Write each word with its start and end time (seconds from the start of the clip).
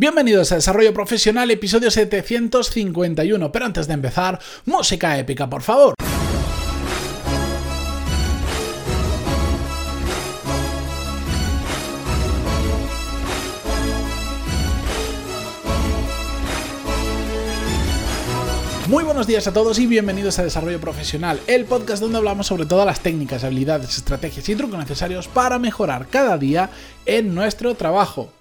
Bienvenidos 0.00 0.50
a 0.50 0.54
Desarrollo 0.54 0.94
Profesional, 0.94 1.50
episodio 1.50 1.90
751. 1.90 3.52
Pero 3.52 3.66
antes 3.66 3.86
de 3.86 3.92
empezar, 3.92 4.40
música 4.64 5.18
épica, 5.18 5.50
por 5.50 5.60
favor. 5.60 5.94
Buenos 19.20 19.28
días 19.28 19.46
a 19.48 19.52
todos 19.52 19.78
y 19.78 19.86
bienvenidos 19.86 20.38
a 20.38 20.44
Desarrollo 20.44 20.80
Profesional, 20.80 21.38
el 21.46 21.66
podcast 21.66 22.00
donde 22.00 22.16
hablamos 22.16 22.46
sobre 22.46 22.64
todas 22.64 22.86
las 22.86 23.00
técnicas, 23.00 23.44
habilidades, 23.44 23.98
estrategias 23.98 24.48
y 24.48 24.56
trucos 24.56 24.78
necesarios 24.78 25.28
para 25.28 25.58
mejorar 25.58 26.06
cada 26.08 26.38
día 26.38 26.70
en 27.04 27.34
nuestro 27.34 27.74
trabajo. 27.74 28.32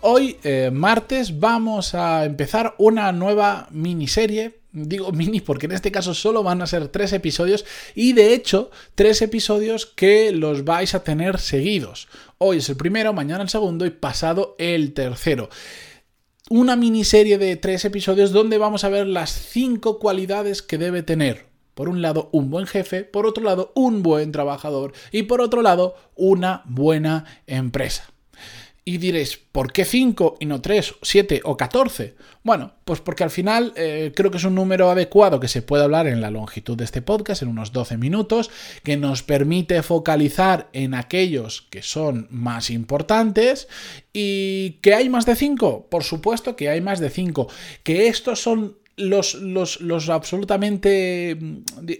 Hoy, 0.00 0.38
eh, 0.42 0.70
martes, 0.72 1.38
vamos 1.38 1.94
a 1.94 2.24
empezar 2.24 2.74
una 2.78 3.12
nueva 3.12 3.68
miniserie. 3.72 4.60
Digo 4.72 5.12
mini 5.12 5.42
porque 5.42 5.66
en 5.66 5.72
este 5.72 5.92
caso 5.92 6.14
solo 6.14 6.42
van 6.42 6.62
a 6.62 6.66
ser 6.66 6.88
tres 6.88 7.12
episodios 7.12 7.66
y 7.94 8.14
de 8.14 8.32
hecho 8.32 8.70
tres 8.94 9.20
episodios 9.20 9.84
que 9.84 10.32
los 10.32 10.64
vais 10.64 10.94
a 10.94 11.04
tener 11.04 11.40
seguidos. 11.40 12.08
Hoy 12.38 12.56
es 12.56 12.70
el 12.70 12.78
primero, 12.78 13.12
mañana 13.12 13.42
el 13.42 13.50
segundo 13.50 13.84
y 13.84 13.90
pasado 13.90 14.56
el 14.58 14.94
tercero 14.94 15.50
una 16.50 16.76
miniserie 16.76 17.38
de 17.38 17.56
tres 17.56 17.84
episodios 17.84 18.32
donde 18.32 18.58
vamos 18.58 18.84
a 18.84 18.88
ver 18.88 19.06
las 19.06 19.30
cinco 19.30 19.98
cualidades 19.98 20.62
que 20.62 20.78
debe 20.78 21.02
tener. 21.02 21.46
Por 21.74 21.88
un 21.88 22.02
lado, 22.02 22.28
un 22.32 22.50
buen 22.50 22.66
jefe, 22.66 23.04
por 23.04 23.26
otro 23.26 23.42
lado, 23.42 23.72
un 23.74 24.02
buen 24.02 24.32
trabajador 24.32 24.92
y 25.10 25.22
por 25.22 25.40
otro 25.40 25.62
lado, 25.62 25.94
una 26.16 26.62
buena 26.66 27.24
empresa. 27.46 28.12
Y 28.84 28.98
diréis, 28.98 29.36
¿por 29.36 29.72
qué 29.72 29.84
5 29.84 30.38
y 30.40 30.46
no 30.46 30.60
3, 30.60 30.94
7 31.02 31.42
o 31.44 31.56
14? 31.56 32.16
Bueno, 32.42 32.72
pues 32.84 33.00
porque 33.00 33.22
al 33.22 33.30
final 33.30 33.72
eh, 33.76 34.12
creo 34.12 34.32
que 34.32 34.38
es 34.38 34.44
un 34.44 34.56
número 34.56 34.90
adecuado 34.90 35.38
que 35.38 35.46
se 35.46 35.62
puede 35.62 35.84
hablar 35.84 36.08
en 36.08 36.20
la 36.20 36.32
longitud 36.32 36.76
de 36.76 36.82
este 36.82 37.00
podcast, 37.00 37.42
en 37.42 37.48
unos 37.48 37.72
12 37.72 37.96
minutos, 37.96 38.50
que 38.82 38.96
nos 38.96 39.22
permite 39.22 39.80
focalizar 39.84 40.68
en 40.72 40.94
aquellos 40.94 41.62
que 41.70 41.82
son 41.82 42.26
más 42.30 42.70
importantes 42.70 43.68
y 44.12 44.78
que 44.82 44.94
hay 44.94 45.08
más 45.08 45.26
de 45.26 45.36
5. 45.36 45.86
Por 45.88 46.02
supuesto 46.02 46.56
que 46.56 46.68
hay 46.68 46.80
más 46.80 46.98
de 46.98 47.10
5. 47.10 47.46
Que 47.84 48.08
estos 48.08 48.40
son 48.40 48.78
los, 48.96 49.34
los, 49.34 49.80
los, 49.80 50.08
absolutamente... 50.08 51.38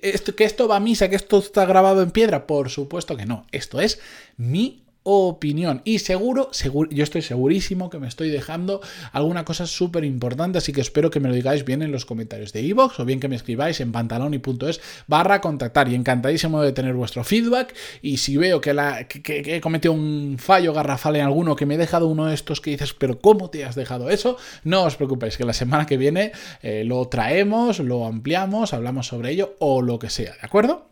Esto, 0.03 0.35
que 0.35 0.43
esto 0.43 0.67
va 0.67 0.77
a 0.77 0.81
misa, 0.81 1.09
que 1.09 1.17
esto 1.17 1.39
está 1.39 1.65
grabado 1.65 2.03
en 2.03 2.11
piedra. 2.11 2.49
Por 2.49 2.71
supuesto 2.71 3.17
que 3.17 3.25
no. 3.25 3.47
Esto 3.53 3.81
es 3.81 4.01
mi 4.37 4.83
opinión. 5.05 5.83
Y 5.85 5.99
seguro, 5.99 6.49
seguro, 6.53 6.89
yo 6.91 7.03
estoy 7.03 7.23
segurísimo 7.23 7.91
que 7.91 7.99
me 7.99 8.07
estoy 8.07 8.31
dejando 8.31 8.81
alguna 9.13 9.45
cosa 9.45 9.67
súper 9.67 10.05
importante, 10.05 10.59
así 10.59 10.73
que 10.73 10.81
espero 10.81 11.11
que 11.11 11.21
me 11.21 11.29
lo 11.29 11.35
digáis 11.35 11.65
bien 11.65 11.83
en 11.83 11.91
los 11.91 12.07
comentarios 12.07 12.53
de 12.53 12.63
iVoox 12.63 13.01
o 13.01 13.05
bien 13.05 13.21
que 13.21 13.29
me 13.29 13.37
escribáis 13.37 13.81
en 13.81 13.93
pantaloni.es 13.93 14.81
barra 15.07 15.41
contactar 15.41 15.89
y 15.89 15.95
encantadísimo 15.95 16.63
de 16.63 16.73
tener 16.73 16.95
vuestro 16.95 17.25
feedback 17.25 17.75
y 18.01 18.19
si 18.19 18.37
veo 18.37 18.61
que, 18.61 18.75
la, 18.75 19.01
he 19.01 19.61
cometido 19.61 19.93
un 19.93 20.37
fallo 20.39 20.73
garrafal 20.73 21.17
en 21.17 21.23
alguno, 21.23 21.57
que 21.57 21.67
me 21.67 21.75
he 21.75 21.79
dejado 21.79 22.07
uno 22.07 22.27
de 22.27 22.35
estos 22.35 22.61
que 22.61 22.71
dices, 22.71 22.95
pero 22.95 23.19
¿cómo 23.21 23.51
te 23.51 23.65
has 23.65 23.75
dejado 23.75 24.11
eso? 24.11 24.37
No 24.65 24.85
os 24.85 24.97
preocupéis, 24.97 25.37
que 25.37 25.45
la 25.45 25.53
semana 25.53 25.87
que 25.87 25.97
viene 25.97 26.33
eh, 26.63 26.85
lo 26.85 27.09
traemos, 27.09 27.81
lo 27.81 28.07
ampliamos, 28.07 28.73
hablamos 28.73 29.07
sobre 29.07 29.31
ello 29.31 29.57
o 29.59 29.83
lo 29.83 29.99
que 29.99 30.11
sea, 30.11 30.33
¿de 30.33 30.43
acuerdo? 30.43 30.92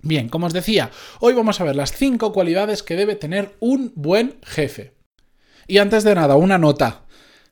Bien, 0.00 0.28
como 0.28 0.46
os 0.46 0.52
decía, 0.52 0.90
hoy 1.20 1.34
vamos 1.34 1.60
a 1.60 1.64
ver 1.64 1.76
las 1.76 1.92
5 1.92 2.32
cualidades 2.32 2.82
que 2.82 2.96
debe 2.96 3.16
tener 3.16 3.56
un 3.60 3.92
buen 3.96 4.38
jefe. 4.42 4.94
Y 5.66 5.78
antes 5.78 6.04
de 6.04 6.14
nada, 6.14 6.36
una 6.36 6.58
nota. 6.58 7.02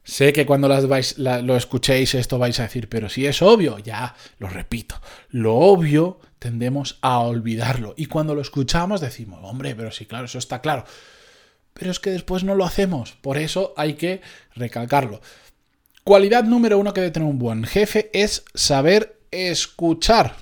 Sé 0.05 0.35
que 0.35 0.45
cuando 0.45 0.69
lo 0.69 1.57
escuchéis 1.57 2.15
esto 2.15 2.39
vais 2.39 2.61
a 2.61 2.65
decir, 2.65 2.91
pero 2.91 3.09
si 3.09 3.27
es 3.27 3.41
obvio, 3.41 3.79
ya 3.79 4.15
lo 4.39 4.49
repito, 4.49 5.01
lo 5.31 5.55
obvio 5.55 6.21
tendemos 6.39 6.99
a 7.01 7.21
olvidarlo. 7.21 7.95
Y 7.97 8.07
cuando 8.07 8.35
lo 8.35 8.43
escuchamos 8.43 9.01
decimos, 9.01 9.41
hombre, 9.43 9.75
pero 9.75 9.91
sí, 9.91 10.05
claro, 10.05 10.27
eso 10.27 10.37
está 10.39 10.61
claro. 10.61 10.85
Pero 11.73 11.91
es 11.91 12.01
que 12.01 12.11
después 12.11 12.45
no 12.45 12.55
lo 12.55 12.67
hacemos, 12.67 13.13
por 13.13 13.39
eso 13.39 13.73
hay 13.79 13.95
que 13.95 14.21
recalcarlo. 14.55 15.23
Cualidad 16.05 16.45
número 16.45 16.79
uno 16.79 16.93
que 16.93 17.01
debe 17.01 17.11
tener 17.11 17.29
un 17.29 17.39
buen 17.39 17.65
jefe 17.65 18.11
es 18.13 18.45
saber 18.53 19.19
escuchar. 19.31 20.37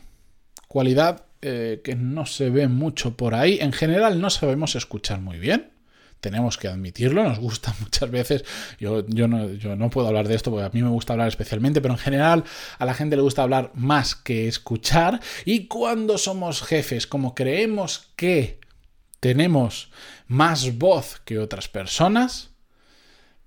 Cualidad 0.67 1.25
eh, 1.45 1.81
que 1.83 1.97
no 1.97 2.25
se 2.25 2.51
ve 2.51 2.69
mucho 2.69 3.17
por 3.17 3.35
ahí. 3.35 3.59
En 3.61 3.73
general 3.73 4.21
no 4.21 4.31
sabemos 4.31 4.77
escuchar 4.77 5.21
muy 5.21 5.39
bien. 5.39 5.73
Tenemos 6.21 6.57
que 6.57 6.69
admitirlo, 6.69 7.25
nos 7.25 7.41
gusta 7.41 7.75
muchas 7.81 8.09
veces. 8.11 8.45
Yo, 8.79 9.05
yo, 9.09 9.27
no, 9.27 9.51
yo 9.51 9.75
no 9.75 9.91
puedo 9.91 10.07
hablar 10.07 10.29
de 10.29 10.37
esto 10.37 10.53
porque 10.53 10.67
a 10.67 10.71
mí 10.71 10.81
me 10.81 10.89
gusta 10.89 11.15
hablar 11.15 11.27
especialmente, 11.27 11.81
pero 11.81 11.95
en 11.95 11.99
general 11.99 12.45
a 12.79 12.85
la 12.85 12.95
gente 12.95 13.17
le 13.17 13.23
gusta 13.23 13.43
hablar 13.43 13.73
más 13.75 14.15
que 14.15 14.47
escuchar. 14.47 15.21
Y 15.45 15.67
cuando 15.67 16.17
somos 16.17 16.63
jefes, 16.63 17.09
como 17.09 17.35
creemos 17.35 18.13
que 18.15 18.61
tenemos 19.19 19.91
más 20.29 20.79
voz 20.79 21.21
que 21.25 21.41
otras 21.41 21.69
personas, 21.69 22.51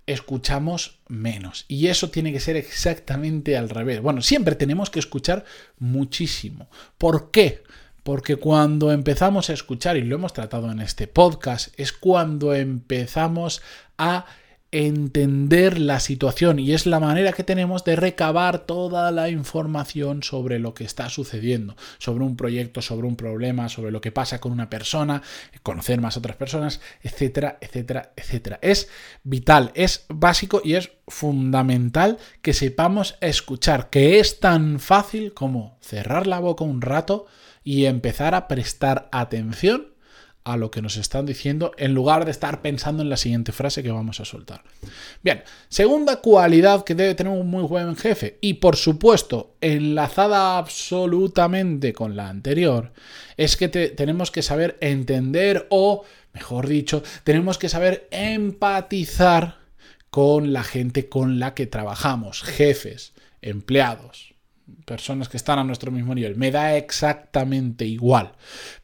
escuchamos 0.06 1.00
menos. 1.08 1.66
Y 1.68 1.88
eso 1.88 2.10
tiene 2.10 2.32
que 2.32 2.40
ser 2.40 2.58
exactamente 2.58 3.58
al 3.58 3.70
revés. 3.70 4.02
Bueno, 4.02 4.22
siempre 4.22 4.56
tenemos 4.56 4.90
que 4.90 5.00
escuchar 5.00 5.46
muchísimo. 5.80 6.70
¿Por 6.98 7.32
qué? 7.32 7.64
Porque 8.06 8.36
cuando 8.36 8.92
empezamos 8.92 9.50
a 9.50 9.54
escuchar, 9.54 9.98
y 9.98 10.04
lo 10.04 10.14
hemos 10.14 10.32
tratado 10.32 10.72
en 10.72 10.80
este 10.80 11.08
podcast, 11.08 11.74
es 11.76 11.92
cuando 11.92 12.54
empezamos 12.54 13.64
a 13.98 14.28
entender 14.70 15.80
la 15.80 16.00
situación 16.00 16.60
y 16.60 16.74
es 16.74 16.86
la 16.86 17.00
manera 17.00 17.34
que 17.34 17.44
tenemos 17.44 17.84
de 17.84 17.96
recabar 17.96 18.60
toda 18.60 19.10
la 19.10 19.30
información 19.30 20.22
sobre 20.22 20.60
lo 20.60 20.76
que 20.76 20.84
está 20.84 21.10
sucediendo, 21.10 21.76
sobre 21.98 22.26
un 22.26 22.38
proyecto, 22.38 22.84
sobre 22.84 23.08
un 23.08 23.16
problema, 23.16 23.70
sobre 23.70 23.90
lo 23.90 24.02
que 24.02 24.12
pasa 24.12 24.40
con 24.40 24.52
una 24.52 24.70
persona, 24.70 25.24
conocer 25.64 26.00
más 26.00 26.16
otras 26.16 26.36
personas, 26.36 26.82
etcétera, 27.02 27.58
etcétera, 27.60 28.14
etcétera. 28.16 28.60
Es 28.62 28.88
vital, 29.24 29.72
es 29.74 30.06
básico 30.10 30.62
y 30.64 30.76
es 30.76 30.92
fundamental 31.08 32.20
que 32.44 32.54
sepamos 32.54 33.16
escuchar, 33.20 33.90
que 33.90 34.20
es 34.20 34.40
tan 34.40 34.80
fácil 34.80 35.34
como 35.34 35.80
cerrar 35.82 36.28
la 36.28 36.38
boca 36.38 36.64
un 36.64 36.82
rato 36.82 37.26
y 37.66 37.88
empezar 37.88 38.36
a 38.36 38.48
prestar 38.48 39.10
atención 39.12 39.88
a 40.46 40.58
lo 40.58 40.70
que 40.70 40.84
nos 40.84 40.96
están 40.96 41.26
diciendo 41.26 41.72
en 41.78 41.96
lugar 41.96 42.24
de 42.24 42.30
estar 42.30 42.62
pensando 42.62 43.02
en 43.02 43.10
la 43.10 43.18
siguiente 43.18 43.52
frase 43.52 43.82
que 43.82 43.92
vamos 43.92 44.20
a 44.20 44.26
soltar. 44.26 44.64
Bien, 45.24 45.44
segunda 45.70 46.22
cualidad 46.22 46.84
que 46.84 46.94
debe 46.94 47.16
tener 47.16 47.34
un 47.34 47.48
muy 47.48 47.64
buen 47.64 47.96
jefe 47.96 48.38
y 48.42 48.54
por 48.54 48.76
supuesto 48.76 49.56
enlazada 49.60 50.60
absolutamente 50.60 51.94
con 51.94 52.16
la 52.16 52.30
anterior 52.30 52.94
es 53.38 53.58
que 53.58 53.68
tenemos 53.68 54.30
que 54.30 54.44
saber 54.44 54.78
entender 54.82 55.66
o, 55.72 56.06
mejor 56.32 56.68
dicho, 56.68 57.02
tenemos 57.24 57.58
que 57.58 57.68
saber 57.68 58.08
empatizar 58.12 59.58
con 60.12 60.54
la 60.54 60.64
gente 60.64 61.10
con 61.10 61.40
la 61.40 61.56
que 61.56 61.66
trabajamos, 61.66 62.44
jefes, 62.44 63.14
empleados, 63.42 64.35
personas 64.86 65.30
que 65.30 65.38
están 65.38 65.60
a 65.60 65.64
nuestro 65.64 65.92
mismo 65.92 66.16
nivel. 66.16 66.36
Me 66.36 66.52
da 66.52 66.76
exactamente 66.76 67.86
igual. 67.86 68.34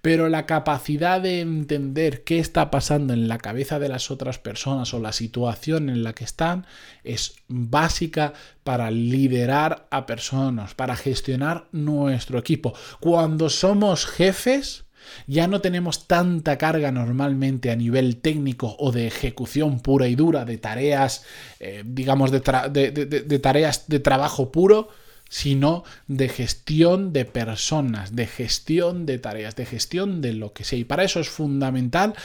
Pero 0.02 0.30
la 0.30 0.46
capacidad 0.46 1.22
de 1.22 1.42
entender 1.42 2.24
qué 2.24 2.40
está 2.40 2.72
pasando 2.72 3.14
en 3.14 3.28
la 3.28 3.38
cabeza 3.38 3.80
de 3.80 3.90
las 3.90 4.12
otras 4.12 4.38
personas 4.40 4.94
o 4.94 5.00
la 5.00 5.12
situación 5.12 5.90
en 5.90 6.04
la 6.04 6.14
que 6.14 6.24
están 6.24 6.66
es 7.04 7.36
básica 7.48 8.34
para 8.64 8.92
liderar 8.92 9.88
a 9.92 10.06
personas, 10.06 10.76
para 10.76 10.96
gestionar 10.96 11.68
nuestro 11.72 12.38
equipo. 12.38 12.74
Cuando 13.00 13.50
somos 13.50 14.06
jefes, 14.06 14.86
ya 15.26 15.48
no 15.48 15.62
tenemos 15.62 16.08
tanta 16.08 16.60
carga 16.60 16.92
normalmente 16.92 17.72
a 17.72 17.76
nivel 17.76 18.18
técnico 18.18 18.76
o 18.78 18.92
de 18.92 19.08
ejecución 19.08 19.80
pura 19.80 20.08
y 20.08 20.16
dura 20.16 20.46
de 20.46 20.60
tareas, 20.60 21.26
eh, 21.60 21.84
digamos, 21.86 22.30
de, 22.32 22.40
de 22.70 23.40
tareas 23.40 23.88
de 23.88 24.00
trabajo 24.00 24.52
puro, 24.52 24.90
sino 25.32 25.86
de 26.08 26.28
gestión 26.28 27.14
de 27.14 27.24
personas, 27.24 28.18
de 28.18 28.28
gestión 28.28 29.06
de 29.06 29.18
tareas, 29.18 29.56
de 29.56 29.66
gestión 29.66 30.22
de 30.22 30.34
lo 30.34 30.52
que 30.52 30.66
sea. 30.66 30.78
Y 30.78 30.84
para 30.84 31.06
eso 31.06 31.22
es 31.22 31.30
fundamental 31.30 32.16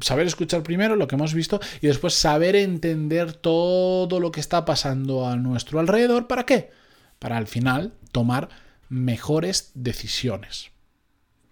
saber 0.00 0.26
escuchar 0.26 0.62
primero 0.62 0.96
lo 0.96 1.06
que 1.06 1.16
hemos 1.16 1.34
visto 1.34 1.60
y 1.82 1.88
después 1.88 2.14
saber 2.14 2.56
entender 2.56 3.34
todo 3.34 4.20
lo 4.20 4.32
que 4.32 4.40
está 4.40 4.64
pasando 4.64 5.28
a 5.28 5.36
nuestro 5.36 5.80
alrededor. 5.80 6.28
¿Para 6.28 6.46
qué? 6.46 6.70
Para 7.18 7.36
al 7.36 7.46
final 7.46 7.92
tomar 8.10 8.48
mejores 8.88 9.70
decisiones 9.74 10.71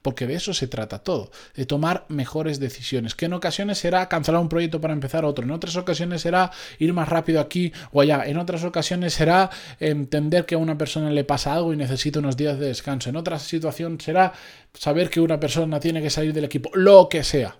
porque 0.03 0.27
de 0.27 0.35
eso 0.35 0.55
se 0.55 0.67
trata 0.67 1.01
todo, 1.01 1.31
de 1.55 1.67
tomar 1.67 2.07
mejores 2.09 2.61
decisiones, 2.61 3.15
que 3.15 3.27
en 3.27 3.35
ocasiones 3.35 3.79
será 3.79 4.09
cancelar 4.09 4.41
un 4.41 4.49
proyecto 4.49 4.81
para 4.81 4.95
empezar 4.95 5.25
otro, 5.25 5.45
en 5.45 5.51
otras 5.51 5.77
ocasiones 5.77 6.23
será 6.23 6.51
ir 6.79 6.93
más 6.93 7.09
rápido 7.09 7.41
aquí 7.41 7.73
o 7.93 8.01
allá, 8.01 8.25
en 8.27 8.39
otras 8.39 8.65
ocasiones 8.65 9.15
será 9.15 9.51
entender 9.79 10.47
que 10.47 10.55
a 10.55 10.59
una 10.59 10.79
persona 10.79 11.11
le 11.11 11.25
pasa 11.25 11.55
algo 11.55 11.73
y 11.73 11.77
necesita 11.77 12.19
unos 12.19 12.37
días 12.37 12.59
de 12.59 12.67
descanso, 12.67 13.11
en 13.11 13.17
otra 13.17 13.39
situación 13.39 14.01
será 14.01 14.33
saber 14.75 15.11
que 15.11 15.21
una 15.21 15.39
persona 15.39 15.81
tiene 15.81 16.03
que 16.03 16.11
salir 16.11 16.33
del 16.33 16.45
equipo, 16.45 16.71
lo 16.75 17.09
que 17.09 17.25
sea. 17.25 17.57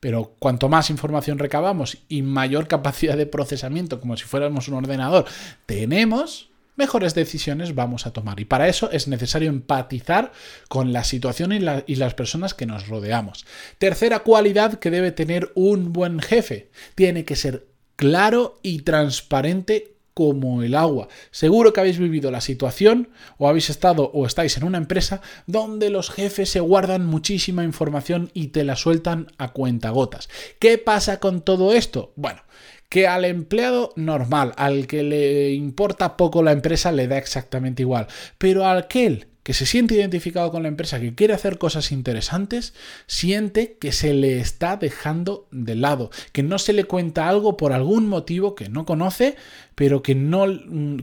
Pero 0.00 0.36
cuanto 0.38 0.68
más 0.68 0.90
información 0.90 1.38
recabamos 1.38 1.98
y 2.08 2.22
mayor 2.22 2.68
capacidad 2.68 3.16
de 3.16 3.26
procesamiento, 3.26 4.00
como 4.00 4.16
si 4.16 4.24
fuéramos 4.24 4.68
un 4.68 4.74
ordenador, 4.74 5.24
tenemos, 5.66 6.50
mejores 6.78 7.14
decisiones 7.14 7.74
vamos 7.74 8.06
a 8.06 8.12
tomar. 8.12 8.40
Y 8.40 8.46
para 8.46 8.68
eso 8.68 8.90
es 8.90 9.08
necesario 9.08 9.50
empatizar 9.50 10.32
con 10.68 10.92
la 10.92 11.04
situación 11.04 11.52
y, 11.52 11.60
y, 11.86 11.96
las 11.96 12.14
personas 12.14 12.54
que 12.54 12.66
nos 12.66 12.88
rodeamos. 12.88 13.44
Tercera 13.78 14.20
cualidad 14.20 14.78
que 14.78 14.90
debe 14.90 15.12
tener 15.12 15.52
un 15.54 15.92
buen 15.92 16.20
jefe. 16.20 16.70
Tiene 16.94 17.24
que 17.24 17.36
ser 17.36 17.66
claro 17.96 18.60
y 18.62 18.80
transparente 18.80 19.98
como 20.18 20.64
el 20.64 20.74
agua. 20.74 21.06
Seguro 21.30 21.72
que 21.72 21.78
habéis 21.78 22.00
vivido 22.00 22.32
la 22.32 22.40
situación 22.40 23.10
o 23.36 23.48
habéis 23.48 23.70
estado 23.70 24.10
o 24.12 24.26
estáis 24.26 24.56
en 24.56 24.64
una 24.64 24.78
empresa 24.78 25.20
donde 25.46 25.90
los 25.90 26.10
jefes 26.10 26.50
se 26.50 26.58
guardan 26.58 27.06
muchísima 27.06 27.62
información 27.62 28.28
y 28.34 28.48
te 28.48 28.64
la 28.64 28.74
sueltan 28.74 29.28
a 29.38 29.52
cuentagotas. 29.52 30.28
¿Qué 30.58 30.76
pasa 30.76 31.20
con 31.20 31.42
todo 31.42 31.72
esto? 31.72 32.12
Bueno, 32.16 32.40
que 32.88 33.06
al 33.06 33.24
empleado 33.24 33.92
normal, 33.96 34.52
al 34.56 34.86
que 34.86 35.02
le 35.02 35.52
importa 35.52 36.16
poco 36.16 36.42
la 36.42 36.52
empresa, 36.52 36.92
le 36.92 37.08
da 37.08 37.18
exactamente 37.18 37.82
igual. 37.82 38.06
Pero 38.38 38.66
al 38.66 38.78
aquel 38.78 39.26
que 39.48 39.54
se 39.54 39.64
siente 39.64 39.94
identificado 39.94 40.50
con 40.50 40.62
la 40.62 40.68
empresa, 40.68 41.00
que 41.00 41.14
quiere 41.14 41.32
hacer 41.32 41.56
cosas 41.56 41.90
interesantes, 41.90 42.74
siente 43.06 43.78
que 43.80 43.92
se 43.92 44.12
le 44.12 44.40
está 44.40 44.76
dejando 44.76 45.48
de 45.50 45.74
lado, 45.74 46.10
que 46.32 46.42
no 46.42 46.58
se 46.58 46.74
le 46.74 46.84
cuenta 46.84 47.30
algo 47.30 47.56
por 47.56 47.72
algún 47.72 48.08
motivo 48.08 48.54
que 48.54 48.68
no 48.68 48.84
conoce, 48.84 49.36
pero 49.74 50.02
que 50.02 50.14
no, 50.14 50.44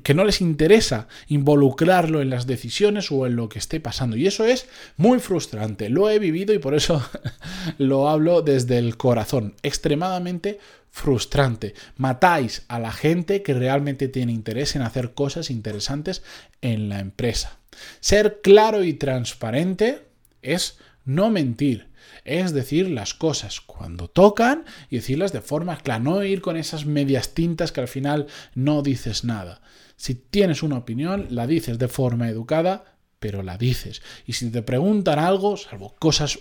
que 0.03 0.13
no 0.13 0.25
les 0.25 0.41
interesa 0.41 1.07
involucrarlo 1.27 2.21
en 2.21 2.29
las 2.29 2.45
decisiones 2.45 3.11
o 3.11 3.25
en 3.25 3.35
lo 3.35 3.49
que 3.49 3.57
esté 3.57 3.79
pasando. 3.79 4.15
Y 4.15 4.27
eso 4.27 4.45
es 4.45 4.67
muy 4.95 5.17
frustrante. 5.17 5.89
Lo 5.89 6.07
he 6.11 6.19
vivido 6.19 6.53
y 6.53 6.59
por 6.59 6.75
eso 6.75 7.03
lo 7.79 8.09
hablo 8.09 8.43
desde 8.43 8.77
el 8.77 8.95
corazón. 8.95 9.55
Extremadamente 9.63 10.59
frustrante. 10.95 11.73
Matáis 11.97 12.63
a 12.69 12.79
la 12.79 12.93
gente 12.93 13.43
que 13.43 13.53
realmente 13.53 14.07
tiene 14.07 14.31
interés 14.31 14.77
en 14.77 14.81
hacer 14.81 15.13
cosas 15.13 15.49
interesantes 15.49 16.23
en 16.61 16.87
la 16.87 16.99
empresa. 16.99 17.59
Ser 17.99 18.39
claro 18.41 18.81
y 18.81 18.93
transparente 18.93 20.07
es 20.41 20.77
no 21.03 21.29
mentir, 21.31 21.89
es 22.23 22.53
decir 22.53 22.89
las 22.89 23.13
cosas 23.13 23.59
cuando 23.59 24.07
tocan 24.07 24.63
y 24.89 24.95
decirlas 24.95 25.33
de 25.33 25.41
forma 25.41 25.75
clara, 25.75 25.99
no 25.99 26.23
ir 26.23 26.41
con 26.41 26.55
esas 26.55 26.85
medias 26.85 27.33
tintas 27.33 27.73
que 27.73 27.81
al 27.81 27.89
final 27.89 28.27
no 28.53 28.81
dices 28.81 29.25
nada. 29.25 29.59
Si 29.97 30.15
tienes 30.15 30.63
una 30.63 30.77
opinión, 30.77 31.27
la 31.29 31.45
dices 31.45 31.77
de 31.77 31.89
forma 31.89 32.29
educada, 32.29 32.85
pero 33.19 33.43
la 33.43 33.57
dices. 33.57 34.01
Y 34.25 34.31
si 34.31 34.49
te 34.49 34.61
preguntan 34.61 35.19
algo, 35.19 35.57
salvo 35.57 35.93
cosas... 35.99 36.39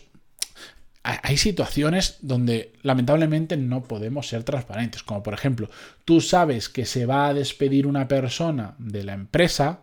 Hay 1.04 1.36
situaciones 1.36 2.16
donde 2.22 2.72
lamentablemente 2.82 3.58
no 3.58 3.82
podemos 3.82 4.26
ser 4.26 4.42
transparentes, 4.42 5.02
como 5.02 5.22
por 5.22 5.34
ejemplo, 5.34 5.68
tú 6.06 6.22
sabes 6.22 6.70
que 6.70 6.86
se 6.86 7.04
va 7.04 7.28
a 7.28 7.34
despedir 7.34 7.86
una 7.86 8.08
persona 8.08 8.74
de 8.78 9.04
la 9.04 9.12
empresa, 9.12 9.80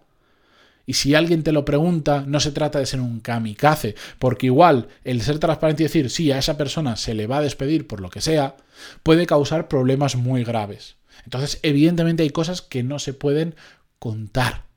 y 0.88 0.94
si 0.94 1.14
alguien 1.14 1.44
te 1.44 1.52
lo 1.52 1.64
pregunta, 1.64 2.24
no 2.26 2.40
se 2.40 2.52
trata 2.52 2.80
de 2.80 2.88
ser 2.88 3.02
un 3.02 3.20
kamikaze, 3.20 3.96
porque 4.18 4.48
igual 4.48 4.88
el 5.04 5.22
ser 5.22 5.38
transparente 5.38 5.84
y 5.84 5.86
decir 5.86 6.10
sí, 6.10 6.32
a 6.32 6.40
esa 6.40 6.58
persona 6.58 6.96
se 6.96 7.14
le 7.14 7.28
va 7.28 7.38
a 7.38 7.42
despedir 7.42 7.86
por 7.86 8.02
lo 8.02 8.10
que 8.10 8.20
sea, 8.20 8.58
puede 9.04 9.28
causar 9.28 9.68
problemas 9.68 10.16
muy 10.16 10.44
graves. 10.44 10.96
Entonces, 11.24 11.60
evidentemente 11.62 12.24
hay 12.24 12.32
cosas 12.32 12.64
que 12.64 12.82
no 12.82 12.98
se 12.98 13.14
pueden 13.14 13.56
contar. 14.00 14.71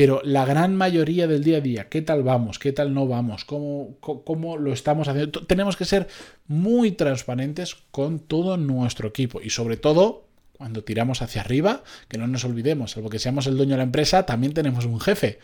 Pero 0.00 0.22
la 0.24 0.46
gran 0.46 0.76
mayoría 0.76 1.26
del 1.26 1.44
día 1.44 1.58
a 1.58 1.60
día, 1.60 1.88
¿qué 1.90 2.00
tal 2.00 2.22
vamos? 2.22 2.58
¿Qué 2.58 2.72
tal 2.72 2.94
no 2.94 3.06
vamos? 3.06 3.44
¿Cómo, 3.44 3.96
cómo 4.00 4.56
lo 4.56 4.72
estamos 4.72 5.08
haciendo? 5.08 5.44
Tenemos 5.44 5.76
que 5.76 5.84
ser 5.84 6.08
muy 6.46 6.92
transparentes 6.92 7.76
con 7.90 8.18
todo 8.18 8.56
nuestro 8.56 9.08
equipo 9.08 9.42
y 9.42 9.50
sobre 9.50 9.76
todo 9.76 10.24
cuando 10.56 10.84
tiramos 10.84 11.20
hacia 11.20 11.42
arriba, 11.42 11.82
que 12.08 12.16
no 12.16 12.26
nos 12.26 12.46
olvidemos, 12.46 12.92
salvo 12.92 13.10
que 13.10 13.18
seamos 13.18 13.46
el 13.46 13.58
dueño 13.58 13.72
de 13.72 13.76
la 13.76 13.82
empresa, 13.82 14.24
también 14.24 14.54
tenemos 14.54 14.86
un 14.86 15.00
jefe 15.00 15.38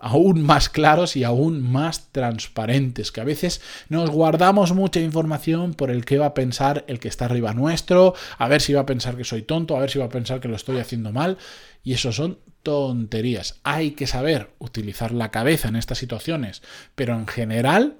aún 0.00 0.42
más 0.42 0.68
claros 0.68 1.16
y 1.16 1.24
aún 1.24 1.62
más 1.62 2.08
transparentes, 2.12 3.12
que 3.12 3.20
a 3.20 3.24
veces 3.24 3.60
nos 3.88 4.10
guardamos 4.10 4.72
mucha 4.74 5.00
información 5.00 5.74
por 5.74 5.90
el 5.90 6.04
que 6.04 6.18
va 6.18 6.26
a 6.26 6.34
pensar 6.34 6.84
el 6.88 6.98
que 6.98 7.08
está 7.08 7.26
arriba 7.26 7.54
nuestro, 7.54 8.14
a 8.38 8.48
ver 8.48 8.60
si 8.60 8.72
va 8.72 8.82
a 8.82 8.86
pensar 8.86 9.16
que 9.16 9.24
soy 9.24 9.42
tonto, 9.42 9.76
a 9.76 9.80
ver 9.80 9.90
si 9.90 9.98
va 9.98 10.06
a 10.06 10.10
pensar 10.10 10.40
que 10.40 10.48
lo 10.48 10.56
estoy 10.56 10.78
haciendo 10.78 11.12
mal, 11.12 11.38
y 11.82 11.94
eso 11.94 12.12
son 12.12 12.38
tonterías. 12.62 13.60
Hay 13.62 13.92
que 13.92 14.06
saber 14.06 14.50
utilizar 14.58 15.12
la 15.12 15.30
cabeza 15.30 15.68
en 15.68 15.76
estas 15.76 15.98
situaciones, 15.98 16.62
pero 16.94 17.14
en 17.14 17.26
general 17.26 17.96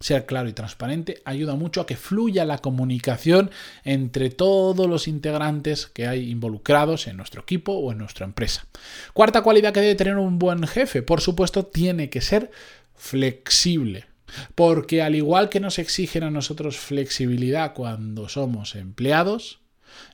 ser 0.00 0.24
claro 0.24 0.48
y 0.48 0.54
transparente 0.54 1.20
ayuda 1.26 1.56
mucho 1.56 1.82
a 1.82 1.86
que 1.86 1.96
fluya 1.96 2.46
la 2.46 2.58
comunicación 2.58 3.50
entre 3.84 4.30
todos 4.30 4.88
los 4.88 5.06
integrantes 5.06 5.86
que 5.86 6.06
hay 6.06 6.30
involucrados 6.30 7.06
en 7.06 7.18
nuestro 7.18 7.42
equipo 7.42 7.72
o 7.72 7.92
en 7.92 7.98
nuestra 7.98 8.24
empresa. 8.24 8.66
Cuarta 9.12 9.42
cualidad 9.42 9.74
que 9.74 9.80
debe 9.80 9.94
tener 9.94 10.16
un 10.16 10.38
buen 10.38 10.66
jefe, 10.66 11.02
por 11.02 11.20
supuesto, 11.20 11.66
tiene 11.66 12.08
que 12.08 12.22
ser 12.22 12.50
flexible. 12.94 14.06
Porque 14.54 15.02
al 15.02 15.16
igual 15.16 15.48
que 15.48 15.60
nos 15.60 15.78
exigen 15.78 16.22
a 16.22 16.30
nosotros 16.30 16.78
flexibilidad 16.78 17.74
cuando 17.74 18.28
somos 18.28 18.76
empleados, 18.76 19.59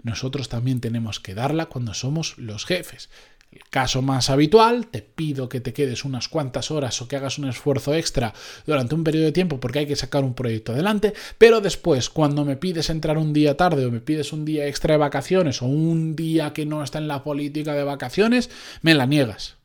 nosotros 0.02 0.48
también 0.48 0.80
tenemos 0.80 1.20
que 1.20 1.34
darla 1.34 1.66
cuando 1.66 1.94
somos 1.94 2.38
los 2.38 2.64
jefes. 2.66 3.08
El 3.52 3.62
caso 3.70 4.02
más 4.02 4.28
habitual, 4.28 4.88
te 4.88 5.00
pido 5.00 5.48
que 5.48 5.60
te 5.60 5.72
quedes 5.72 6.04
unas 6.04 6.28
cuantas 6.28 6.70
horas 6.70 7.00
o 7.00 7.08
que 7.08 7.16
hagas 7.16 7.38
un 7.38 7.48
esfuerzo 7.48 7.94
extra 7.94 8.34
durante 8.66 8.94
un 8.94 9.04
periodo 9.04 9.26
de 9.26 9.32
tiempo 9.32 9.60
porque 9.60 9.78
hay 9.78 9.86
que 9.86 9.96
sacar 9.96 10.24
un 10.24 10.34
proyecto 10.34 10.72
adelante, 10.72 11.14
pero 11.38 11.60
después, 11.60 12.10
cuando 12.10 12.44
me 12.44 12.56
pides 12.56 12.90
entrar 12.90 13.16
un 13.16 13.32
día 13.32 13.56
tarde 13.56 13.86
o 13.86 13.90
me 13.90 14.00
pides 14.00 14.32
un 14.32 14.44
día 14.44 14.66
extra 14.66 14.94
de 14.94 14.98
vacaciones 14.98 15.62
o 15.62 15.66
un 15.66 16.16
día 16.16 16.52
que 16.52 16.66
no 16.66 16.82
está 16.82 16.98
en 16.98 17.08
la 17.08 17.22
política 17.22 17.74
de 17.74 17.84
vacaciones, 17.84 18.50
me 18.82 18.94
la 18.94 19.06
niegas. 19.06 19.56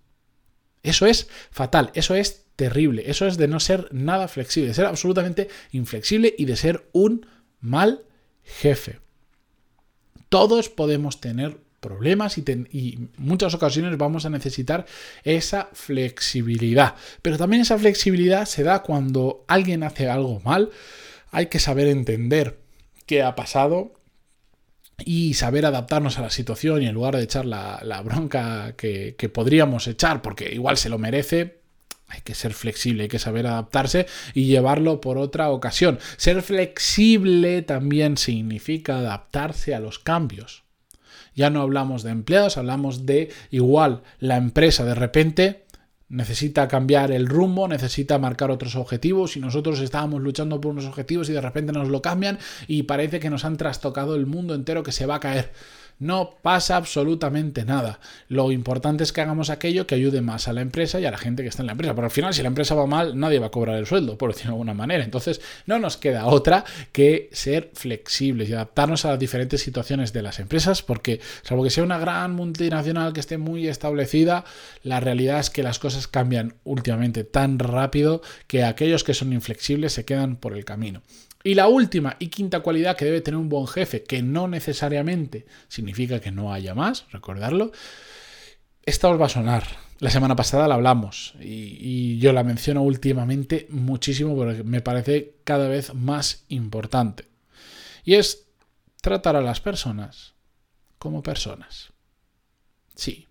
Eso 0.84 1.06
es 1.06 1.28
fatal, 1.52 1.92
eso 1.94 2.16
es 2.16 2.46
terrible, 2.56 3.04
eso 3.08 3.28
es 3.28 3.38
de 3.38 3.48
no 3.48 3.60
ser 3.60 3.88
nada 3.92 4.28
flexible, 4.28 4.70
de 4.70 4.74
ser 4.76 4.86
absolutamente 4.86 5.50
inflexible 5.72 6.34
y 6.38 6.46
de 6.46 6.56
ser 6.56 6.88
un 6.92 7.26
mal 7.60 8.06
jefe. 8.44 9.00
Todos 10.32 10.70
podemos 10.70 11.20
tener 11.20 11.58
problemas 11.82 12.38
y, 12.38 13.10
muchas 13.18 13.54
ocasiones 13.54 13.98
vamos 13.98 14.26
a 14.26 14.30
necesitar 14.30 14.86
esa 15.26 15.68
flexibilidad. 15.74 16.96
Pero 17.22 17.38
también 17.38 17.64
esa 17.64 17.78
flexibilidad 17.78 18.46
se 18.46 18.64
da 18.64 18.82
cuando 18.82 19.44
alguien 19.50 19.84
hace 19.84 20.08
algo 20.08 20.40
mal. 20.40 20.70
Hay 21.32 21.48
que 21.48 21.60
saber 21.60 21.88
entender 21.88 22.62
qué 23.06 23.24
ha 23.24 23.36
pasado 23.36 23.92
y 25.04 25.34
saber 25.34 25.66
adaptarnos 25.66 26.18
a 26.18 26.22
la 26.22 26.30
situación 26.30 26.82
y 26.82 26.86
en 26.86 26.94
lugar 26.94 27.18
de 27.18 27.24
echar 27.24 27.44
la, 27.44 28.02
bronca 28.02 28.76
que 28.78 29.32
podríamos 29.34 29.86
echar 29.86 30.22
porque 30.22 30.50
igual 30.54 30.78
se 30.78 30.88
lo 30.88 30.98
merece, 30.98 31.61
hay 32.12 32.22
que 32.22 32.36
ser 32.36 32.54
flexible, 32.54 33.04
hay 33.04 33.10
que 33.10 33.20
saber 33.20 33.48
adaptarse 33.48 34.06
y 34.34 34.46
llevarlo 34.46 35.00
por 35.02 35.18
otra 35.18 35.50
ocasión. 35.50 35.98
Ser 36.18 36.42
flexible 36.42 37.62
también 37.62 38.18
significa 38.18 38.98
adaptarse 38.98 39.74
a 39.74 39.80
los 39.80 39.98
cambios. 39.98 40.64
Ya 41.34 41.50
no 41.50 41.62
hablamos 41.62 42.04
de 42.04 42.12
empleados, 42.12 42.58
hablamos 42.58 43.06
de 43.06 43.32
igual 43.50 44.04
la 44.20 44.36
empresa 44.36 44.84
de 44.84 44.96
repente 44.96 45.66
necesita 46.10 46.68
cambiar 46.68 47.14
el 47.14 47.26
rumbo, 47.26 47.70
necesita 47.70 48.20
marcar 48.20 48.52
otros 48.52 48.76
objetivos 48.76 49.38
y 49.38 49.40
nosotros 49.40 49.80
estábamos 49.80 50.22
luchando 50.22 50.60
por 50.60 50.72
unos 50.72 50.86
objetivos 50.86 51.30
y 51.30 51.34
de 51.34 51.40
repente 51.40 51.72
nos 51.72 51.88
lo 51.88 52.02
cambian 52.02 52.38
y 52.68 52.84
parece 52.84 53.22
que 53.22 53.30
nos 53.30 53.46
han 53.46 53.56
trastocado 53.56 54.16
el 54.16 54.26
mundo 54.26 54.54
entero 54.54 54.84
que 54.84 54.92
se 54.92 55.06
va 55.06 55.16
a 55.16 55.20
caer. 55.22 55.54
No 56.02 56.36
pasa 56.42 56.78
absolutamente 56.78 57.64
nada. 57.64 58.00
Lo 58.28 58.52
importante 58.52 59.04
es 59.04 59.14
que 59.14 59.22
hagamos 59.22 59.52
aquello 59.52 59.86
que 59.86 59.94
ayude 59.94 60.22
más 60.22 60.48
a 60.48 60.54
la 60.54 60.62
empresa 60.62 61.00
y 61.00 61.06
a 61.06 61.12
la 61.12 61.20
gente 61.20 61.44
que 61.44 61.50
está 61.50 61.62
en 61.62 61.68
la 61.68 61.74
empresa. 61.74 61.94
Pero 61.94 62.06
al 62.06 62.12
final, 62.12 62.34
si 62.34 62.42
la 62.42 62.48
empresa 62.48 62.74
va 62.74 62.88
mal, 62.88 63.20
nadie 63.20 63.38
va 63.38 63.46
a 63.46 63.52
cobrar 63.52 63.78
el 63.78 63.86
sueldo, 63.86 64.18
por 64.18 64.32
decirlo 64.32 64.50
de 64.50 64.54
alguna 64.56 64.74
manera. 64.74 65.04
Entonces, 65.04 65.42
no 65.68 65.78
nos 65.78 65.98
queda 65.98 66.26
otra 66.26 66.66
que 66.92 67.30
ser 67.34 67.70
flexibles 67.76 68.50
y 68.50 68.54
adaptarnos 68.54 69.06
a 69.06 69.10
las 69.12 69.20
diferentes 69.20 69.62
situaciones 69.62 70.12
de 70.12 70.24
las 70.24 70.40
empresas, 70.40 70.82
porque 70.82 71.22
salvo 71.44 71.64
que 71.64 71.70
sea 71.70 71.84
una 71.84 72.00
gran 72.00 72.34
multinacional 72.34 73.14
que 73.14 73.20
esté 73.20 73.38
muy 73.38 73.68
establecida, 73.68 74.44
la 74.82 75.02
realidad 75.02 75.40
es 75.40 75.52
que 75.52 75.62
las 75.62 75.78
cosas 75.78 76.08
cambian 76.08 76.56
últimamente 76.64 77.24
tan 77.24 77.60
rápido 77.60 78.24
que 78.48 78.64
aquellos 78.64 79.04
que 79.04 79.14
son 79.14 79.34
inflexibles 79.34 79.94
se 79.94 80.04
quedan 80.04 80.36
por 80.36 80.58
el 80.58 80.66
camino. 80.66 81.04
Y 81.44 81.56
la 81.56 81.68
última 81.68 82.16
y 82.20 82.28
quinta 82.28 82.60
cualidad 82.60 82.96
que 82.96 83.06
debe 83.06 83.22
tener 83.22 83.40
un 83.40 83.50
buen 83.50 83.68
jefe, 83.68 84.04
que 84.04 84.22
no 84.22 84.48
necesariamente 84.48 85.46
significa 85.68 86.20
que 86.20 86.32
no 86.32 86.54
haya 86.54 86.76
más, 86.76 87.06
recordarlo, 87.12 87.72
esta 88.84 89.10
os 89.10 89.20
va 89.20 89.26
a 89.26 89.30
sonar. 89.30 89.64
La 90.00 90.10
semana 90.10 90.36
pasada 90.36 90.68
la 90.68 90.76
hablamos 90.76 91.36
y, 91.40 91.78
y, 91.80 92.18
yo 92.18 92.34
la 92.34 92.44
menciono 92.44 92.82
últimamente 92.82 93.68
muchísimo 93.70 94.36
porque 94.36 94.64
me 94.64 94.82
parece 94.82 95.36
cada 95.44 95.68
vez 95.68 95.94
más 95.94 96.46
importante. 96.48 97.28
Y 98.04 98.16
es 98.16 98.48
tratar 99.02 99.36
a 99.36 99.42
las 99.42 99.62
personas 99.62 100.34
como 100.98 101.22
personas. 101.22 101.94
Sí, 102.96 103.28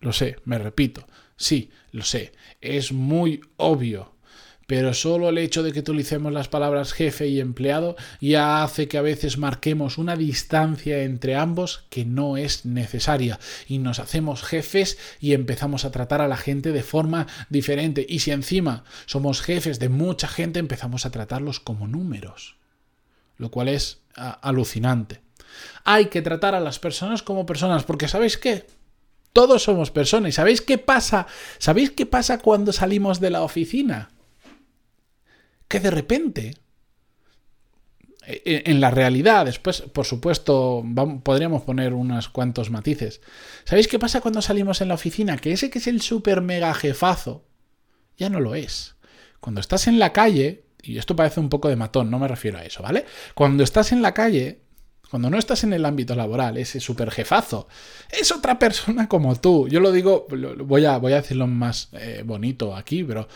lo 0.00 0.12
sé, 0.12 0.36
me 0.44 0.58
repito, 0.58 1.06
sí, 1.36 1.70
lo 1.92 2.04
sé, 2.04 2.32
es 2.60 2.92
muy 2.92 3.40
obvio 3.56 4.17
pero 4.68 4.92
solo 4.92 5.30
el 5.30 5.38
hecho 5.38 5.62
de 5.62 5.72
que 5.72 5.80
utilicemos 5.80 6.30
las 6.30 6.48
palabras 6.48 6.92
jefe 6.92 7.26
y 7.26 7.40
empleado 7.40 7.96
ya 8.20 8.62
hace 8.62 8.86
que 8.86 8.98
a 8.98 9.02
veces 9.02 9.38
marquemos 9.38 9.96
una 9.96 10.14
distancia 10.14 11.04
entre 11.04 11.36
ambos 11.36 11.86
que 11.88 12.04
no 12.04 12.36
es 12.36 12.66
necesaria 12.66 13.40
y 13.66 13.78
nos 13.78 13.98
hacemos 13.98 14.42
jefes 14.42 14.98
y 15.20 15.32
empezamos 15.32 15.86
a 15.86 15.90
tratar 15.90 16.20
a 16.20 16.28
la 16.28 16.36
gente 16.36 16.70
de 16.72 16.82
forma 16.82 17.26
diferente 17.48 18.04
y 18.06 18.18
si 18.18 18.30
encima 18.30 18.84
somos 19.06 19.40
jefes 19.40 19.78
de 19.78 19.88
mucha 19.88 20.28
gente 20.28 20.58
empezamos 20.58 21.06
a 21.06 21.10
tratarlos 21.10 21.60
como 21.60 21.88
números, 21.88 22.56
lo 23.38 23.50
cual 23.50 23.68
es 23.68 24.02
alucinante. 24.14 25.22
Hay 25.84 26.06
que 26.08 26.20
tratar 26.20 26.54
a 26.54 26.60
las 26.60 26.78
personas 26.78 27.22
como 27.22 27.46
personas 27.46 27.84
porque 27.84 28.06
¿sabéis 28.06 28.36
qué? 28.36 28.66
Todos 29.32 29.62
somos 29.62 29.90
personas. 29.90 30.28
¿Y 30.28 30.32
sabéis 30.32 30.60
qué 30.60 30.76
pasa? 30.76 31.26
¿Sabéis 31.56 31.92
qué 31.92 32.04
pasa 32.04 32.36
cuando 32.38 32.74
salimos 32.74 33.18
de 33.18 33.30
la 33.30 33.40
oficina? 33.40 34.10
Que 35.68 35.80
de 35.80 35.90
repente, 35.90 36.54
e, 38.26 38.42
e, 38.44 38.70
en 38.70 38.80
la 38.80 38.90
realidad, 38.90 39.44
después, 39.44 39.82
por 39.82 40.06
supuesto, 40.06 40.82
podríamos 41.22 41.62
poner 41.62 41.92
unos 41.92 42.28
cuantos 42.28 42.70
matices. 42.70 43.20
¿Sabéis 43.64 43.88
qué 43.88 43.98
pasa 43.98 44.20
cuando 44.20 44.42
salimos 44.42 44.80
en 44.80 44.88
la 44.88 44.94
oficina? 44.94 45.36
Que 45.36 45.52
ese 45.52 45.70
que 45.70 45.78
es 45.78 45.86
el 45.86 46.00
super 46.00 46.40
mega 46.40 46.74
jefazo, 46.74 47.44
ya 48.16 48.28
no 48.28 48.40
lo 48.40 48.54
es. 48.54 48.96
Cuando 49.40 49.60
estás 49.60 49.86
en 49.86 49.98
la 49.98 50.12
calle, 50.12 50.64
y 50.82 50.98
esto 50.98 51.14
parece 51.14 51.40
un 51.40 51.48
poco 51.48 51.68
de 51.68 51.76
matón, 51.76 52.10
no 52.10 52.18
me 52.18 52.28
refiero 52.28 52.58
a 52.58 52.64
eso, 52.64 52.82
¿vale? 52.82 53.04
Cuando 53.34 53.62
estás 53.62 53.92
en 53.92 54.02
la 54.02 54.14
calle, 54.14 54.60
cuando 55.10 55.30
no 55.30 55.38
estás 55.38 55.64
en 55.64 55.72
el 55.72 55.86
ámbito 55.86 56.14
laboral, 56.14 56.58
ese 56.58 56.80
super 56.80 57.10
jefazo, 57.10 57.66
es 58.10 58.30
otra 58.30 58.58
persona 58.58 59.08
como 59.08 59.34
tú. 59.36 59.66
Yo 59.68 59.80
lo 59.80 59.90
digo, 59.90 60.26
voy 60.64 60.84
a, 60.84 60.98
decirlo 60.98 61.46
más 61.46 61.88
eh, 61.92 62.22
bonito 62.24 62.76
aquí, 62.76 63.04
pero 63.04 63.26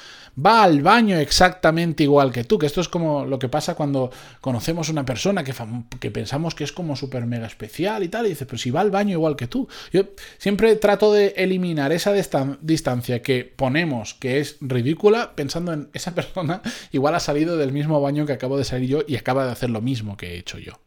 va 0.44 0.62
al 0.64 0.82
baño 0.82 1.16
exactamente 1.18 2.02
igual 2.02 2.30
que 2.30 2.44
tú, 2.44 2.58
que 2.58 2.66
esto 2.66 2.80
es 2.80 2.88
como 2.88 3.24
lo 3.24 3.38
que 3.38 3.48
pasa 3.48 3.74
cuando 3.74 4.10
conocemos 4.40 4.90
una 4.90 5.04
persona 5.04 5.44
que, 5.44 6.10
pensamos 6.10 6.54
que 6.54 6.64
es 6.64 6.72
como 6.72 6.94
súper 6.94 7.24
mega 7.24 7.46
especial 7.46 8.02
y 8.02 8.08
tal, 8.08 8.26
y 8.26 8.30
dice, 8.30 8.44
pero 8.44 8.58
si 8.58 8.70
va 8.70 8.80
al 8.80 8.90
baño 8.90 9.12
igual 9.12 9.36
que 9.36 9.48
tú. 9.48 9.66
Yo 9.92 10.02
siempre 10.38 10.76
trato 10.76 11.12
de 11.12 11.34
eliminar 11.36 11.92
esa 11.92 12.12
distancia 12.12 13.22
que 13.22 13.44
ponemos, 13.44 14.14
que 14.14 14.40
es 14.40 14.58
ridícula, 14.60 15.34
pensando 15.34 15.72
en 15.72 15.88
esa 15.94 16.14
persona, 16.14 16.60
igual 16.92 17.14
ha 17.14 17.20
salido 17.20 17.56
del 17.56 17.72
mismo 17.72 18.00
baño 18.00 18.26
que 18.26 18.34
acabo 18.34 18.58
de 18.58 18.64
salir 18.64 18.88
yo 18.90 19.02
y 19.06 19.16
acaba 19.16 19.46
de 19.46 19.52
hacer 19.52 19.70
lo 19.70 19.80
mismo 19.80 20.18
que 20.18 20.34
he 20.34 20.38
hecho 20.38 20.58
yo 20.58 20.78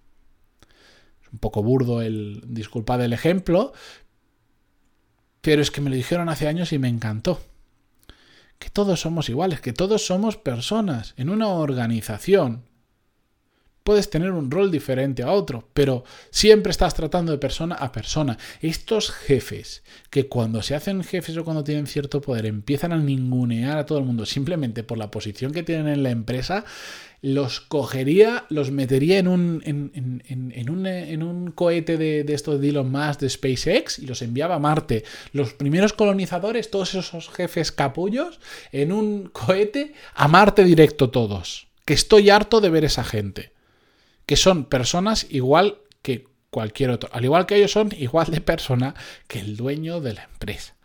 un 1.31 1.39
poco 1.39 1.63
burdo 1.63 2.01
el 2.01 2.41
disculpad 2.47 3.03
el 3.03 3.13
ejemplo, 3.13 3.73
pero 5.41 5.61
es 5.61 5.71
que 5.71 5.81
me 5.81 5.89
lo 5.89 5.95
dijeron 5.95 6.29
hace 6.29 6.47
años 6.47 6.73
y 6.73 6.79
me 6.79 6.87
encantó. 6.87 7.41
Que 8.57 8.69
todos 8.69 9.01
somos 9.01 9.29
iguales, 9.29 9.61
que 9.61 9.73
todos 9.73 10.05
somos 10.05 10.37
personas 10.37 11.13
en 11.17 11.29
una 11.29 11.49
organización. 11.49 12.63
Puedes 13.85 14.09
tener 14.09 14.31
un 14.31 14.49
rol 14.49 14.71
diferente 14.71 15.21
a 15.21 15.31
otro, 15.31 15.69
pero 15.75 16.05
siempre 16.31 16.71
estás 16.71 16.95
tratando 16.95 17.31
de 17.31 17.37
persona 17.37 17.75
a 17.75 17.91
persona. 17.91 18.35
Estos 18.59 19.11
jefes, 19.11 19.83
que 20.09 20.27
cuando 20.27 20.63
se 20.63 20.73
hacen 20.73 21.03
jefes 21.03 21.37
o 21.37 21.43
cuando 21.43 21.63
tienen 21.63 21.85
cierto 21.85 22.19
poder 22.19 22.47
empiezan 22.47 22.93
a 22.93 22.97
ningunear 22.97 23.77
a 23.77 23.85
todo 23.85 23.99
el 23.99 24.05
mundo 24.05 24.25
simplemente 24.25 24.81
por 24.81 24.97
la 24.97 25.11
posición 25.11 25.51
que 25.51 25.61
tienen 25.61 25.87
en 25.87 26.01
la 26.01 26.09
empresa, 26.09 26.65
los 27.21 27.61
cogería, 27.61 28.45
los 28.49 28.71
metería 28.71 29.19
en 29.19 29.27
un, 29.27 29.61
en, 29.63 30.69
un, 30.71 30.87
en 30.87 31.21
un 31.21 31.51
cohete 31.51 31.97
de, 31.97 32.23
de 32.23 32.33
estos 32.33 32.59
de 32.59 32.69
Elon 32.69 32.91
Musk 32.91 33.19
de 33.19 33.29
SpaceX 33.29 33.99
y 33.99 34.07
los 34.07 34.23
enviaba 34.23 34.55
a 34.55 34.59
Marte. 34.59 35.03
Los 35.31 35.53
primeros 35.53 35.93
colonizadores, 35.93 36.71
todos 36.71 36.95
esos 36.95 37.29
jefes 37.29 37.71
capullos, 37.71 38.39
en 38.71 38.91
un 38.91 39.27
cohete 39.27 39.93
a 40.15 40.27
Marte 40.27 40.63
directo 40.63 41.11
todos. 41.11 41.67
Que 41.85 41.93
estoy 41.93 42.31
harto 42.31 42.61
de 42.61 42.71
ver 42.71 42.83
esa 42.83 43.03
gente. 43.03 43.53
Que 44.25 44.35
son 44.35 44.65
personas 44.65 45.27
igual 45.29 45.77
que 46.01 46.27
cualquier 46.49 46.89
otro. 46.89 47.09
Al 47.11 47.25
igual 47.25 47.45
que 47.45 47.57
ellos 47.57 47.71
son 47.71 47.89
igual 47.97 48.27
de 48.27 48.41
persona 48.41 48.95
que 49.27 49.39
el 49.39 49.57
dueño 49.57 49.99
de 50.01 50.13
la 50.13 50.23
empresa. 50.23 50.75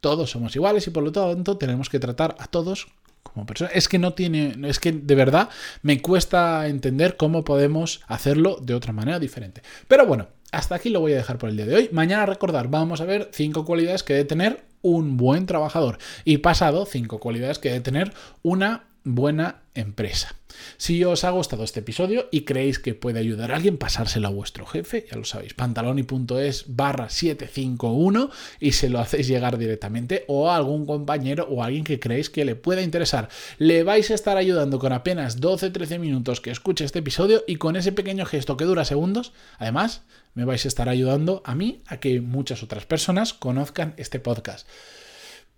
Todos 0.00 0.30
somos 0.30 0.56
iguales 0.56 0.86
y 0.88 0.90
por 0.90 1.04
lo 1.04 1.12
tanto 1.12 1.56
tenemos 1.58 1.88
que 1.88 2.00
tratar 2.00 2.34
a 2.38 2.48
todos 2.48 2.88
como 3.22 3.46
persona. 3.46 3.70
Es 3.72 3.88
que 3.88 3.98
no 3.98 4.14
tiene, 4.14 4.56
es 4.68 4.80
que 4.80 4.92
de 4.92 5.14
verdad 5.14 5.48
me 5.82 6.02
cuesta 6.02 6.66
entender 6.66 7.16
cómo 7.16 7.44
podemos 7.44 8.00
hacerlo 8.08 8.58
de 8.60 8.74
otra 8.74 8.92
manera 8.92 9.20
diferente. 9.20 9.62
Pero 9.86 10.06
bueno, 10.06 10.26
hasta 10.50 10.74
aquí 10.74 10.90
lo 10.90 11.00
voy 11.00 11.12
a 11.12 11.16
dejar 11.16 11.38
por 11.38 11.48
el 11.48 11.56
día 11.56 11.66
de 11.66 11.76
hoy. 11.76 11.88
Mañana 11.92 12.26
recordar, 12.26 12.68
vamos 12.68 13.00
a 13.00 13.04
ver 13.04 13.30
cinco 13.32 13.64
cualidades 13.64 14.02
que 14.02 14.14
debe 14.14 14.26
tener 14.26 14.64
un 14.82 15.16
buen 15.16 15.46
trabajador. 15.46 15.98
Y 16.24 16.38
pasado, 16.38 16.84
cinco 16.84 17.20
cualidades 17.20 17.58
que 17.58 17.68
debe 17.68 17.80
tener 17.80 18.12
una 18.42 18.84
buena 19.04 19.62
empresa. 19.74 20.34
Si 20.76 21.02
os 21.04 21.24
ha 21.24 21.30
gustado 21.30 21.64
este 21.64 21.80
episodio 21.80 22.28
y 22.30 22.42
creéis 22.42 22.78
que 22.78 22.94
puede 22.94 23.18
ayudar 23.18 23.52
a 23.52 23.56
alguien, 23.56 23.78
pasárselo 23.78 24.28
a 24.28 24.30
vuestro 24.30 24.66
jefe, 24.66 25.06
ya 25.10 25.16
lo 25.16 25.24
sabéis, 25.24 25.54
pantaloni.es 25.54 26.64
barra 26.68 27.08
751 27.08 28.30
y 28.60 28.72
se 28.72 28.90
lo 28.90 29.00
hacéis 29.00 29.28
llegar 29.28 29.58
directamente 29.58 30.24
o 30.28 30.50
a 30.50 30.56
algún 30.56 30.86
compañero 30.86 31.46
o 31.50 31.62
a 31.62 31.66
alguien 31.66 31.84
que 31.84 31.98
creéis 31.98 32.30
que 32.30 32.44
le 32.44 32.54
pueda 32.54 32.82
interesar. 32.82 33.28
Le 33.58 33.82
vais 33.82 34.10
a 34.10 34.14
estar 34.14 34.36
ayudando 34.36 34.78
con 34.78 34.92
apenas 34.92 35.40
12-13 35.40 35.98
minutos 35.98 36.40
que 36.40 36.50
escuche 36.50 36.84
este 36.84 37.00
episodio 37.00 37.44
y 37.46 37.56
con 37.56 37.76
ese 37.76 37.92
pequeño 37.92 38.26
gesto 38.26 38.56
que 38.56 38.64
dura 38.64 38.84
segundos, 38.84 39.32
además, 39.58 40.02
me 40.34 40.44
vais 40.44 40.64
a 40.64 40.68
estar 40.68 40.88
ayudando 40.88 41.42
a 41.44 41.54
mí 41.54 41.82
a 41.86 41.98
que 41.98 42.20
muchas 42.20 42.62
otras 42.62 42.86
personas 42.86 43.32
conozcan 43.34 43.94
este 43.96 44.18
podcast. 44.18 44.66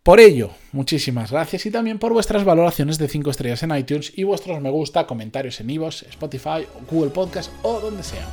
Por 0.05 0.21
ello, 0.21 0.51
muchísimas 0.73 1.31
gracias 1.31 1.65
y 1.65 1.71
también 1.71 1.99
por 1.99 2.13
vuestras 2.13 2.45
valoraciones 2.45 2.99
de 2.99 3.09
5 3.09 3.31
estrellas 3.31 3.63
en 3.63 3.75
iTunes 3.75 4.13
y 4.15 4.25
vuestros 4.25 4.61
me 4.61 4.69
gusta, 4.69 5.07
comentarios 5.07 5.59
en 5.61 5.71
iVoox, 5.71 6.03
Spotify, 6.03 6.67
Google 6.91 7.11
Podcast 7.11 7.51
o 7.63 7.81
donde 7.81 8.03
sea. 8.03 8.29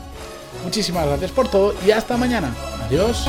Muchísimas 0.66 1.08
gracias 1.08 1.32
por 1.32 1.50
todo 1.50 1.74
y 1.88 1.92
hasta 1.92 2.18
mañana. 2.18 2.54
Adiós. 2.88 3.26